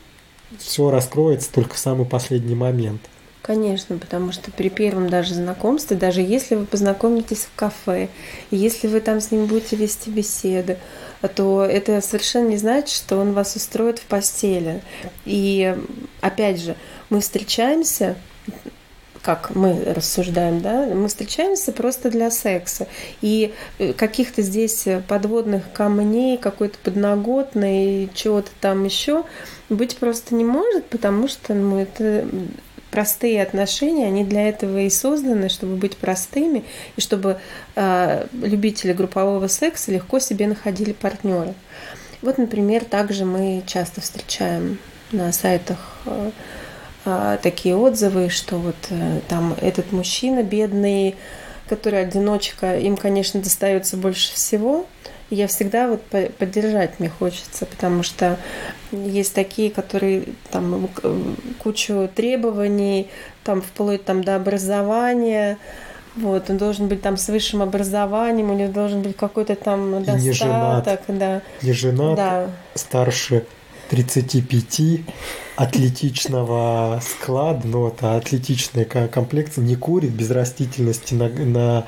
все 0.58 0.90
раскроется 0.90 1.52
только 1.52 1.74
в 1.74 1.78
самый 1.78 2.06
последний 2.06 2.54
момент. 2.54 3.02
Конечно, 3.44 3.98
потому 3.98 4.32
что 4.32 4.50
при 4.50 4.70
первом 4.70 5.10
даже 5.10 5.34
знакомстве, 5.34 5.98
даже 5.98 6.22
если 6.22 6.54
вы 6.54 6.64
познакомитесь 6.64 7.40
в 7.40 7.54
кафе, 7.54 8.08
если 8.50 8.86
вы 8.86 9.00
там 9.00 9.20
с 9.20 9.30
ним 9.32 9.44
будете 9.44 9.76
вести 9.76 10.08
беседы, 10.08 10.78
то 11.34 11.62
это 11.62 12.00
совершенно 12.00 12.48
не 12.48 12.56
значит, 12.56 12.88
что 12.88 13.18
он 13.18 13.34
вас 13.34 13.54
устроит 13.54 13.98
в 13.98 14.06
постели. 14.06 14.82
И 15.26 15.76
опять 16.22 16.58
же, 16.58 16.74
мы 17.10 17.20
встречаемся 17.20 18.16
как 19.20 19.54
мы 19.54 19.82
рассуждаем, 19.86 20.60
да, 20.60 20.86
мы 20.86 21.08
встречаемся 21.08 21.72
просто 21.72 22.10
для 22.10 22.30
секса. 22.30 22.86
И 23.22 23.54
э, 23.78 23.94
каких-то 23.94 24.42
здесь 24.42 24.86
подводных 25.08 25.72
камней, 25.72 26.36
какой-то 26.36 26.76
подноготной, 26.78 28.10
чего-то 28.12 28.50
там 28.60 28.84
еще 28.84 29.24
быть 29.70 29.96
просто 29.96 30.34
не 30.34 30.44
может, 30.44 30.84
потому 30.86 31.26
что 31.28 31.54
ну, 31.54 31.78
это 31.78 32.28
простые 32.94 33.42
отношения, 33.42 34.06
они 34.06 34.22
для 34.22 34.48
этого 34.48 34.78
и 34.78 34.88
созданы, 34.88 35.48
чтобы 35.48 35.74
быть 35.74 35.96
простыми, 35.96 36.62
и 36.94 37.00
чтобы 37.00 37.40
э, 37.74 38.26
любители 38.32 38.92
группового 38.92 39.48
секса 39.48 39.90
легко 39.90 40.20
себе 40.20 40.46
находили 40.46 40.92
партнера. 40.92 41.54
Вот, 42.22 42.38
например, 42.38 42.84
также 42.84 43.24
мы 43.24 43.64
часто 43.66 44.00
встречаем 44.00 44.78
на 45.10 45.32
сайтах 45.32 45.98
э, 46.06 46.30
э, 47.04 47.38
такие 47.42 47.74
отзывы, 47.74 48.28
что 48.28 48.58
вот 48.58 48.76
э, 48.90 49.22
там 49.28 49.56
этот 49.60 49.90
мужчина 49.90 50.44
бедный, 50.44 51.16
который 51.68 52.00
одиночка, 52.00 52.78
им, 52.78 52.96
конечно, 52.96 53.40
достается 53.40 53.96
больше 53.96 54.32
всего, 54.32 54.86
я 55.34 55.46
всегда 55.46 55.88
вот 55.88 56.02
поддержать 56.38 57.00
мне 57.00 57.08
хочется, 57.08 57.66
потому 57.66 58.02
что 58.02 58.38
есть 58.92 59.34
такие, 59.34 59.70
которые 59.70 60.24
там 60.50 60.88
кучу 61.62 62.08
требований, 62.14 63.08
там 63.42 63.60
вплоть 63.62 64.04
там 64.04 64.22
до 64.22 64.36
образования, 64.36 65.58
вот, 66.16 66.48
он 66.48 66.58
должен 66.58 66.86
быть 66.86 67.02
там 67.02 67.16
с 67.16 67.28
высшим 67.28 67.62
образованием, 67.62 68.50
у 68.50 68.54
него 68.54 68.72
должен 68.72 69.02
быть 69.02 69.16
какой-то 69.16 69.56
там 69.56 70.04
достаток, 70.04 70.22
не 70.22 70.32
женат, 70.32 71.02
да. 71.08 71.42
Не 71.62 71.72
женат, 71.72 72.16
да. 72.16 72.50
старше 72.74 73.44
35 73.94 75.02
атлетичного 75.54 77.00
склада, 77.00 77.64
но 77.68 77.88
это 77.88 78.16
атлетичная 78.16 78.84
комплекция, 78.84 79.62
не 79.62 79.76
курит, 79.76 80.10
без 80.10 80.32
растительности 80.32 81.14
на, 81.14 81.28
на, 81.28 81.86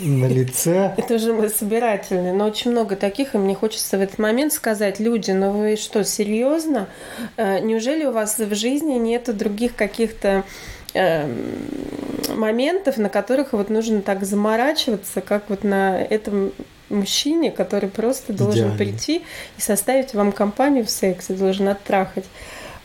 на 0.00 0.26
лице. 0.26 0.94
Это 0.96 1.14
уже 1.16 1.32
мы 1.32 1.48
собирательные, 1.48 2.32
но 2.32 2.46
очень 2.46 2.70
много 2.70 2.94
таких, 2.94 3.34
и 3.34 3.38
мне 3.38 3.56
хочется 3.56 3.98
в 3.98 4.00
этот 4.00 4.20
момент 4.20 4.52
сказать, 4.52 5.00
люди, 5.00 5.32
ну 5.32 5.50
вы 5.50 5.74
что, 5.74 6.04
серьезно? 6.04 6.88
Э, 7.36 7.58
неужели 7.58 8.04
у 8.04 8.12
вас 8.12 8.38
в 8.38 8.54
жизни 8.54 8.94
нет 8.94 9.36
других 9.36 9.74
каких-то 9.74 10.44
эм, 10.94 11.56
моментов, 12.36 12.98
на 12.98 13.08
которых 13.08 13.52
вот 13.52 13.68
нужно 13.68 14.00
так 14.00 14.24
заморачиваться, 14.24 15.20
как 15.20 15.50
вот 15.50 15.64
на 15.64 16.00
этом 16.00 16.52
мужчине, 16.92 17.50
который 17.50 17.88
просто 17.88 18.32
должен 18.32 18.68
Идеально. 18.68 18.78
прийти 18.78 19.22
и 19.58 19.60
составить 19.60 20.14
вам 20.14 20.32
компанию 20.32 20.84
в 20.84 20.90
сексе, 20.90 21.34
должен 21.34 21.68
оттрахать. 21.68 22.24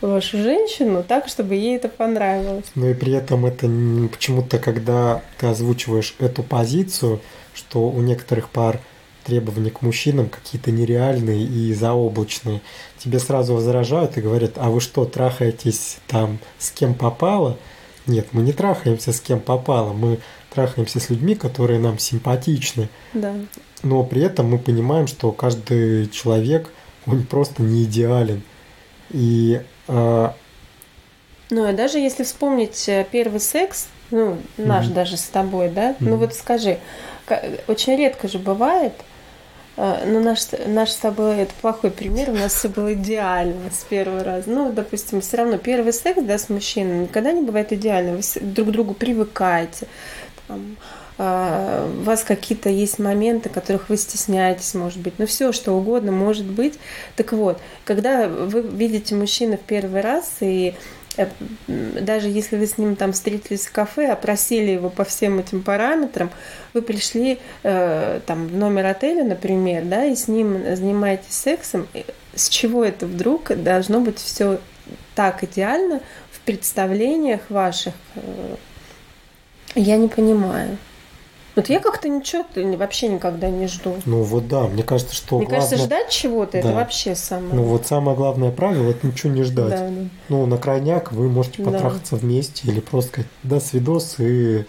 вашу 0.00 0.38
женщину 0.38 1.04
так, 1.06 1.28
чтобы 1.28 1.54
ей 1.54 1.76
это 1.76 1.88
понравилось. 1.88 2.66
Но 2.74 2.88
и 2.88 2.94
при 2.94 3.12
этом 3.12 3.46
это 3.46 3.68
почему-то, 4.12 4.58
когда 4.58 5.22
ты 5.38 5.46
озвучиваешь 5.46 6.14
эту 6.18 6.42
позицию, 6.42 7.20
что 7.54 7.88
у 7.88 8.00
некоторых 8.00 8.48
пар 8.50 8.80
требования 9.24 9.70
к 9.70 9.82
мужчинам 9.82 10.28
какие-то 10.28 10.70
нереальные 10.70 11.44
и 11.44 11.74
заоблачные, 11.74 12.62
тебе 12.98 13.18
сразу 13.18 13.54
возражают 13.54 14.16
и 14.16 14.22
говорят, 14.22 14.52
а 14.56 14.70
вы 14.70 14.80
что, 14.80 15.04
трахаетесь 15.04 15.98
там 16.06 16.38
с 16.58 16.70
кем 16.70 16.94
попало? 16.94 17.58
Нет, 18.08 18.28
мы 18.32 18.42
не 18.42 18.52
трахаемся 18.52 19.12
с 19.12 19.20
кем 19.20 19.38
попало, 19.40 19.92
мы 19.92 20.18
трахаемся 20.50 20.98
с 20.98 21.10
людьми, 21.10 21.34
которые 21.34 21.78
нам 21.78 21.98
симпатичны. 21.98 22.88
Да. 23.12 23.34
Но 23.82 24.02
при 24.02 24.22
этом 24.22 24.50
мы 24.50 24.58
понимаем, 24.58 25.06
что 25.06 25.30
каждый 25.30 26.08
человек, 26.08 26.70
он 27.06 27.24
просто 27.24 27.62
не 27.62 27.84
идеален. 27.84 28.42
И 29.10 29.60
а, 29.86 30.34
Ну, 31.50 31.68
и 31.68 31.72
даже 31.74 31.98
если 31.98 32.24
вспомнить 32.24 32.88
э, 32.88 33.06
первый 33.10 33.40
секс, 33.40 33.88
ну, 34.10 34.38
наш 34.56 34.86
Мгм. 34.86 34.94
даже 34.94 35.16
с 35.16 35.22
тобой, 35.24 35.68
да, 35.70 35.94
ну 36.00 36.10
Мгм. 36.10 36.18
вот 36.20 36.34
скажи, 36.34 36.78
ка- 37.26 37.42
очень 37.68 37.96
редко 37.96 38.26
же 38.28 38.38
бывает, 38.38 38.92
э, 38.98 39.02
ну, 39.78 40.20
наш, 40.20 40.40
наш 40.66 40.90
с 40.90 40.96
тобой 40.96 41.36
это 41.36 41.54
плохой 41.60 41.92
пример, 41.92 42.30
у 42.30 42.34
нас 42.34 42.52
все 42.52 42.68
было 42.68 42.94
идеально 42.94 43.70
с 43.70 43.84
первого 43.84 44.24
раза. 44.24 44.50
Ну, 44.50 44.72
допустим, 44.72 45.20
все 45.20 45.36
равно 45.36 45.56
первый 45.56 45.92
секс, 45.92 46.20
да, 46.20 46.36
с 46.36 46.48
мужчиной 46.48 47.04
никогда 47.04 47.30
не 47.30 47.42
бывает 47.42 47.72
идеально, 47.72 48.16
вы 48.16 48.22
друг 48.40 48.68
к 48.68 48.70
другу 48.72 48.94
привыкаете, 48.94 49.86
там, 50.48 50.76
а, 51.16 51.88
у 51.88 52.02
вас 52.02 52.24
какие-то 52.24 52.70
есть 52.70 52.98
моменты, 52.98 53.48
которых 53.48 53.88
вы 53.88 53.96
стесняетесь, 53.96 54.74
может 54.74 54.98
быть, 54.98 55.14
ну 55.18 55.26
все, 55.26 55.52
что 55.52 55.72
угодно 55.72 56.10
может 56.10 56.46
быть. 56.46 56.78
Так 57.14 57.32
вот, 57.32 57.60
когда 57.84 58.28
вы 58.28 58.62
видите 58.62 59.14
мужчину 59.14 59.56
в 59.56 59.60
первый 59.60 60.00
раз 60.00 60.28
и 60.40 60.74
даже 61.66 62.28
если 62.28 62.56
вы 62.56 62.66
с 62.66 62.78
ним 62.78 62.96
там 62.96 63.12
встретились 63.12 63.66
в 63.66 63.72
кафе, 63.72 64.10
опросили 64.10 64.70
его 64.70 64.90
по 64.90 65.04
всем 65.04 65.38
этим 65.38 65.62
параметрам, 65.62 66.30
вы 66.74 66.82
пришли 66.82 67.38
э, 67.62 68.20
там 68.26 68.48
в 68.48 68.56
номер 68.56 68.86
отеля, 68.86 69.24
например, 69.24 69.84
да, 69.84 70.04
и 70.04 70.14
с 70.14 70.28
ним 70.28 70.76
занимаетесь 70.76 71.34
сексом, 71.34 71.88
с 72.34 72.48
чего 72.48 72.84
это 72.84 73.06
вдруг 73.06 73.50
должно 73.56 74.00
быть 74.00 74.18
все 74.18 74.60
так 75.14 75.42
идеально 75.44 76.00
в 76.30 76.40
представлениях 76.40 77.40
ваших? 77.48 77.94
э, 78.14 78.56
Я 79.74 79.96
не 79.96 80.08
понимаю. 80.08 80.78
Вот 81.58 81.68
я 81.68 81.80
как-то 81.80 82.08
ничего 82.08 82.44
вообще 82.76 83.08
никогда 83.08 83.50
не 83.50 83.66
жду. 83.66 83.96
ну 84.06 84.22
вот 84.22 84.46
да, 84.48 84.62
мне 84.68 84.82
кажется, 84.82 85.14
что 85.14 85.38
Мне 85.38 85.46
главное... 85.46 85.66
кажется, 85.68 85.84
ждать 85.84 86.08
чего-то 86.10 86.58
это 86.58 86.68
Да. 86.68 86.74
вообще 86.74 87.14
самое. 87.16 87.54
Ну 87.54 87.62
вот 87.64 87.86
самое 87.86 88.16
главное 88.16 88.50
правило– 88.52 88.90
это 88.90 89.06
ничего 89.06 89.32
не 89.32 89.42
ждать. 89.42 89.70
Да, 89.70 89.88
да. 89.88 90.08
Ну, 90.28 90.46
на 90.46 90.56
крайняк 90.56 91.12
вы 91.12 91.28
можете 91.28 91.62
Да. 91.62 91.70
потрахаться 91.70 92.16
вместе 92.16 92.68
или 92.68 92.80
просто 92.80 93.08
сказать 93.10 93.30
«да, 93.42 93.60
свидос» 93.60 94.16
и... 94.18 94.64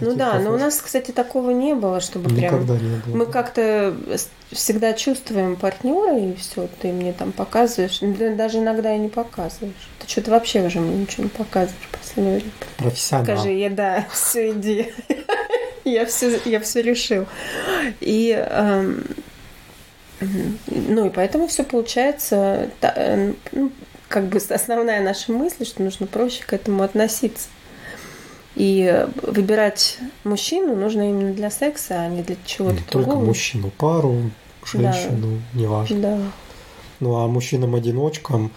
Ну 0.00 0.14
да, 0.16 0.40
но 0.40 0.52
у 0.52 0.58
нас, 0.58 0.80
кстати, 0.80 1.12
такого 1.12 1.50
не 1.50 1.74
было, 1.74 2.00
чтобы 2.00 2.28
прям 2.28 2.38
Никогда 2.54 2.74
не 2.74 2.96
было. 3.06 3.16
Мы 3.16 3.26
как-то 3.26 3.96
всегда 4.50 4.92
чувствуем 4.92 5.56
партнера, 5.56 6.18
и 6.18 6.34
все, 6.34 6.68
ты 6.80 6.92
мне 6.92 7.12
там 7.12 7.32
показываешь. 7.32 8.00
Да 8.00 8.34
Даже 8.34 8.58
иногда 8.58 8.94
и 8.94 8.98
не 8.98 9.08
показываешь. 9.08 9.88
Ты 10.00 10.08
что-то 10.08 10.32
вообще 10.32 10.66
уже 10.66 10.80
мне 10.80 10.96
ничего 11.02 11.24
не 11.24 11.28
показываешь 11.30 11.88
в 11.90 11.98
последнее 11.98 12.36
время. 12.38 12.52
Профессионал. 12.76 13.24
Скажи, 13.24 13.52
я 13.52 13.70
да, 13.70 14.06
все 14.12 14.50
иди. 14.50 14.92
Я 15.90 16.06
все, 16.06 16.40
я 16.44 16.60
все 16.60 16.82
решил. 16.82 17.26
И 18.00 18.30
эм, 18.30 19.04
ну 20.66 21.06
и 21.06 21.10
поэтому 21.10 21.46
все 21.48 21.62
получается, 21.64 22.70
та- 22.80 22.94
э, 22.96 23.32
ну, 23.52 23.70
как 24.08 24.26
бы 24.26 24.38
основная 24.38 25.02
наша 25.02 25.32
мысль, 25.32 25.64
что 25.66 25.82
нужно 25.82 26.06
проще 26.06 26.42
к 26.44 26.52
этому 26.52 26.82
относиться. 26.82 27.48
И 28.56 28.88
э, 28.90 29.08
выбирать 29.22 29.98
мужчину 30.22 30.76
нужно 30.76 31.10
именно 31.10 31.32
для 31.34 31.50
секса, 31.50 32.00
а 32.02 32.08
не 32.08 32.22
для 32.22 32.36
чего-то 32.46 32.76
Не 32.76 32.82
только 32.82 33.08
другого. 33.10 33.24
мужчину, 33.26 33.70
пару, 33.76 34.30
женщину, 34.64 35.42
неважно. 35.54 35.98
Да. 36.00 36.18
Ну 37.00 37.16
а 37.16 37.26
мужчинам-одиночкам 37.26 38.50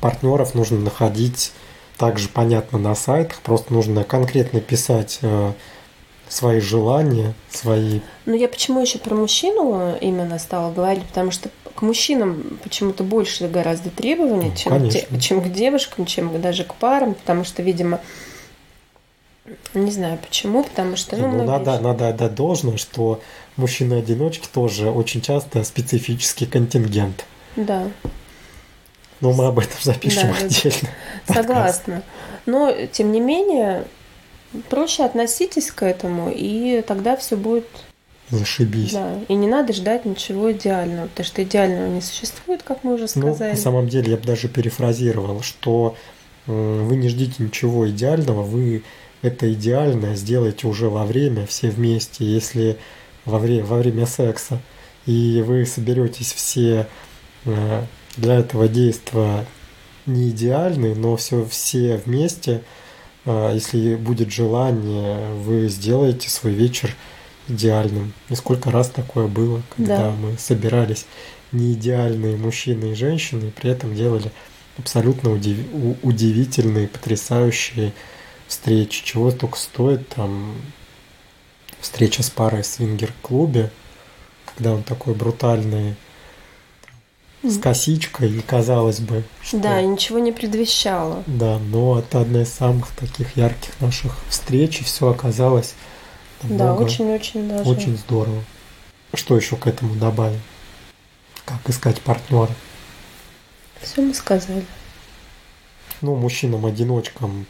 партнеров 0.00 0.54
нужно 0.54 0.78
находить 0.78 1.52
также, 2.02 2.28
понятно, 2.28 2.80
на 2.80 2.96
сайтах. 2.96 3.38
Просто 3.42 3.72
нужно 3.72 4.02
конкретно 4.02 4.60
писать 4.60 5.20
э, 5.22 5.52
свои 6.28 6.58
желания, 6.58 7.32
свои... 7.48 8.00
Но 8.26 8.34
я 8.34 8.48
почему 8.48 8.80
еще 8.80 8.98
про 8.98 9.14
мужчину 9.14 9.94
именно 10.00 10.40
стала 10.40 10.72
говорить, 10.72 11.04
потому 11.04 11.30
что 11.30 11.48
к 11.76 11.82
мужчинам 11.82 12.58
почему-то 12.64 13.04
больше 13.04 13.46
гораздо 13.46 13.90
требований, 13.90 14.50
Ну, 14.50 14.56
чем, 14.56 14.90
к 14.90 15.20
чем 15.20 15.42
к 15.42 15.52
девушкам, 15.52 16.04
чем 16.04 16.40
даже 16.42 16.64
к 16.64 16.74
парам, 16.74 17.14
потому 17.14 17.44
что, 17.44 17.62
видимо, 17.62 18.00
не 19.72 19.92
знаю 19.92 20.18
почему, 20.18 20.64
потому 20.64 20.96
что, 20.96 21.16
ну, 21.16 21.28
Ну, 21.28 21.44
надо, 21.44 21.74
же- 21.76 21.82
надо 21.82 22.08
отдать 22.08 22.34
должное, 22.34 22.78
что 22.78 23.20
мужчины-одиночки 23.56 24.48
тоже 24.52 24.90
очень 24.90 25.20
часто 25.20 25.62
специфический 25.62 26.46
контингент. 26.46 27.24
да, 27.54 27.86
Но 29.22 29.32
мы 29.32 29.46
об 29.46 29.58
этом 29.58 29.76
запишем 29.82 30.28
Да, 30.28 30.34
да, 30.34 30.40
да. 30.40 30.44
отдельно. 30.46 30.88
согласна. 31.26 32.02
Но, 32.44 32.74
тем 32.92 33.10
не 33.12 33.20
менее, 33.20 33.84
проще 34.68 35.04
относитесь 35.04 35.70
к 35.70 35.82
этому, 35.84 36.30
и 36.30 36.82
тогда 36.86 37.16
все 37.16 37.36
будет, 37.36 37.66
Зашибись. 38.30 38.92
да, 38.92 39.14
и 39.28 39.34
не 39.34 39.46
надо 39.46 39.72
ждать 39.72 40.04
ничего 40.04 40.52
идеального, 40.52 41.06
потому 41.06 41.24
что 41.26 41.42
идеального 41.42 41.86
не 41.88 42.00
существует, 42.00 42.62
как 42.62 42.82
мы 42.84 42.94
уже 42.94 43.04
Ну, 43.14 43.28
сказали. 43.32 43.50
на 43.52 43.56
самом 43.56 43.88
деле, 43.88 44.10
я 44.12 44.16
бы 44.16 44.24
даже 44.26 44.48
перефразировал, 44.48 45.40
что 45.42 45.96
м, 46.48 46.86
вы 46.88 46.96
не 46.96 47.08
ждите 47.08 47.34
ничего 47.44 47.88
идеального, 47.88 48.42
вы 48.42 48.82
это 49.22 49.52
идеальное 49.52 50.16
сделаете 50.16 50.66
уже 50.66 50.88
во 50.88 51.04
время, 51.06 51.46
все 51.46 51.68
вместе, 51.70 52.24
если 52.24 52.76
во, 53.24 53.38
вре- 53.38 53.62
во 53.62 53.76
время 53.76 54.06
секса, 54.06 54.58
и 55.06 55.44
вы 55.46 55.64
соберетесь 55.64 56.32
все 56.32 56.86
э, 57.44 57.82
для 58.16 58.34
этого 58.34 58.68
действия 58.68 59.46
не 60.06 60.30
идеальны, 60.30 60.94
но 60.94 61.16
все, 61.16 61.44
все 61.44 61.96
вместе, 62.04 62.62
э, 63.24 63.50
если 63.54 63.94
будет 63.94 64.30
желание, 64.32 65.32
вы 65.34 65.68
сделаете 65.68 66.28
свой 66.28 66.52
вечер 66.52 66.94
идеальным. 67.48 68.12
И 68.28 68.34
сколько 68.34 68.70
раз 68.70 68.88
такое 68.90 69.26
было, 69.28 69.62
когда 69.76 69.96
Да. 69.98 70.10
мы 70.10 70.36
собирались 70.38 71.06
не 71.52 71.72
идеальные 71.74 72.36
мужчины 72.36 72.92
и 72.92 72.94
женщины, 72.94 73.48
и 73.48 73.50
при 73.50 73.70
этом 73.70 73.94
делали 73.94 74.30
абсолютно 74.78 75.28
удив- 75.30 75.98
удивительные, 76.02 76.88
потрясающие 76.88 77.92
встречи. 78.48 79.04
Чего 79.04 79.30
только 79.30 79.58
стоит 79.58 80.08
там 80.08 80.54
встреча 81.80 82.22
с 82.22 82.30
парой 82.30 82.62
в 82.62 82.66
свингер-клубе, 82.66 83.70
когда 84.46 84.72
он 84.72 84.82
такой 84.82 85.14
брутальный, 85.14 85.94
с 87.42 87.58
косичкой, 87.58 88.30
и 88.30 88.40
казалось 88.40 89.00
бы, 89.00 89.24
что... 89.42 89.58
Да, 89.58 89.80
и 89.80 89.86
ничего 89.86 90.18
не 90.20 90.32
предвещало. 90.32 91.22
Да, 91.26 91.58
но 91.58 91.98
это 91.98 92.20
одна 92.20 92.42
из 92.42 92.52
самых 92.52 92.88
таких 92.92 93.36
ярких 93.36 93.80
наших 93.80 94.16
встреч, 94.28 94.80
и 94.80 94.84
все 94.84 95.08
оказалось 95.10 95.74
Да, 96.42 96.66
намного- 96.66 96.82
очень-очень 96.84 97.48
даже. 97.48 97.68
очень 97.68 97.96
здорово. 97.96 98.42
Что 99.14 99.36
еще 99.36 99.56
к 99.56 99.66
этому 99.66 99.94
добавим? 99.96 100.40
Как 101.44 101.68
искать 101.68 102.00
партнера? 102.00 102.54
Все 103.80 104.00
мы 104.02 104.14
сказали. 104.14 104.64
Ну, 106.00 106.14
мужчинам-одиночкам 106.16 107.46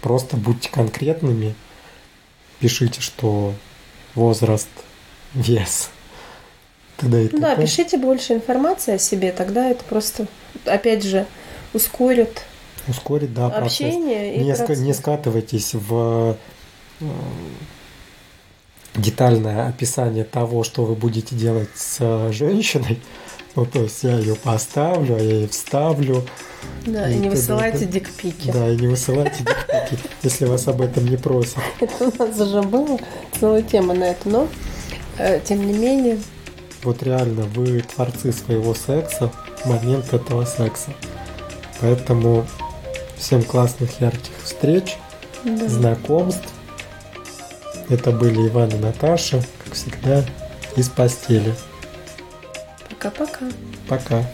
просто 0.00 0.36
будьте 0.36 0.70
конкретными. 0.70 1.54
Пишите, 2.60 3.00
что 3.02 3.54
возраст, 4.14 4.68
вес, 5.34 5.90
т.д. 6.96 7.24
и 7.24 7.28
Ну 7.32 7.40
да, 7.40 7.56
пишите 7.56 7.98
больше 7.98 8.34
информации 8.34 8.94
о 8.94 8.98
себе, 8.98 9.32
тогда 9.32 9.68
это 9.68 9.84
просто, 9.84 10.26
опять 10.64 11.02
же, 11.04 11.26
ускорит 11.72 12.42
Ускорить, 12.86 13.32
да, 13.32 13.48
процесс. 13.48 13.80
общение 13.80 14.36
и 14.36 14.44
Не, 14.44 14.54
процесс. 14.54 14.78
не 14.78 14.92
скатывайтесь 14.92 15.72
в 15.72 16.36
э, 17.00 17.06
детальное 18.94 19.68
описание 19.68 20.24
того, 20.24 20.64
что 20.64 20.84
вы 20.84 20.94
будете 20.94 21.34
делать 21.34 21.70
с 21.74 22.30
женщиной. 22.32 23.00
Ну, 23.56 23.66
то 23.66 23.82
есть 23.82 24.02
я 24.02 24.18
ее 24.18 24.34
поставлю, 24.34 25.14
а 25.14 25.18
я 25.18 25.34
ей 25.34 25.48
вставлю. 25.48 26.26
Да, 26.86 27.08
и 27.08 27.14
и 27.14 27.18
не 27.18 27.28
высылайте 27.28 27.84
дикпики. 27.86 28.50
Да, 28.50 28.68
и 28.68 28.76
не 28.76 28.88
высылайте 28.88 29.38
дикпики, 29.44 30.02
если 30.22 30.44
вас 30.46 30.66
об 30.66 30.80
этом 30.82 31.06
не 31.06 31.16
просят. 31.16 31.58
Это 31.80 32.04
у 32.08 32.12
нас 32.18 32.38
уже 32.40 32.62
была 32.62 32.98
целая 33.38 33.62
тема 33.62 33.94
на 33.94 34.04
это, 34.04 34.28
но 34.28 34.48
э, 35.18 35.40
тем 35.44 35.64
не 35.66 35.72
менее, 35.72 36.18
Вот 36.84 37.02
реально, 37.02 37.44
вы 37.44 37.80
творцы 37.80 38.30
своего 38.32 38.74
секса 38.74 39.32
в 39.62 39.66
момент 39.66 40.12
этого 40.12 40.44
секса. 40.44 40.92
Поэтому 41.80 42.46
всем 43.16 43.42
классных, 43.42 44.00
ярких 44.00 44.34
встреч, 44.42 44.96
да. 45.44 45.66
знакомств. 45.66 46.48
Это 47.88 48.12
были 48.12 48.48
Иван 48.48 48.68
и 48.70 48.76
Наташа, 48.76 49.42
как 49.64 49.74
всегда, 49.74 50.24
из 50.76 50.90
постели. 50.90 51.54
пока-пока. 52.90 53.46
Пока. 53.88 54.24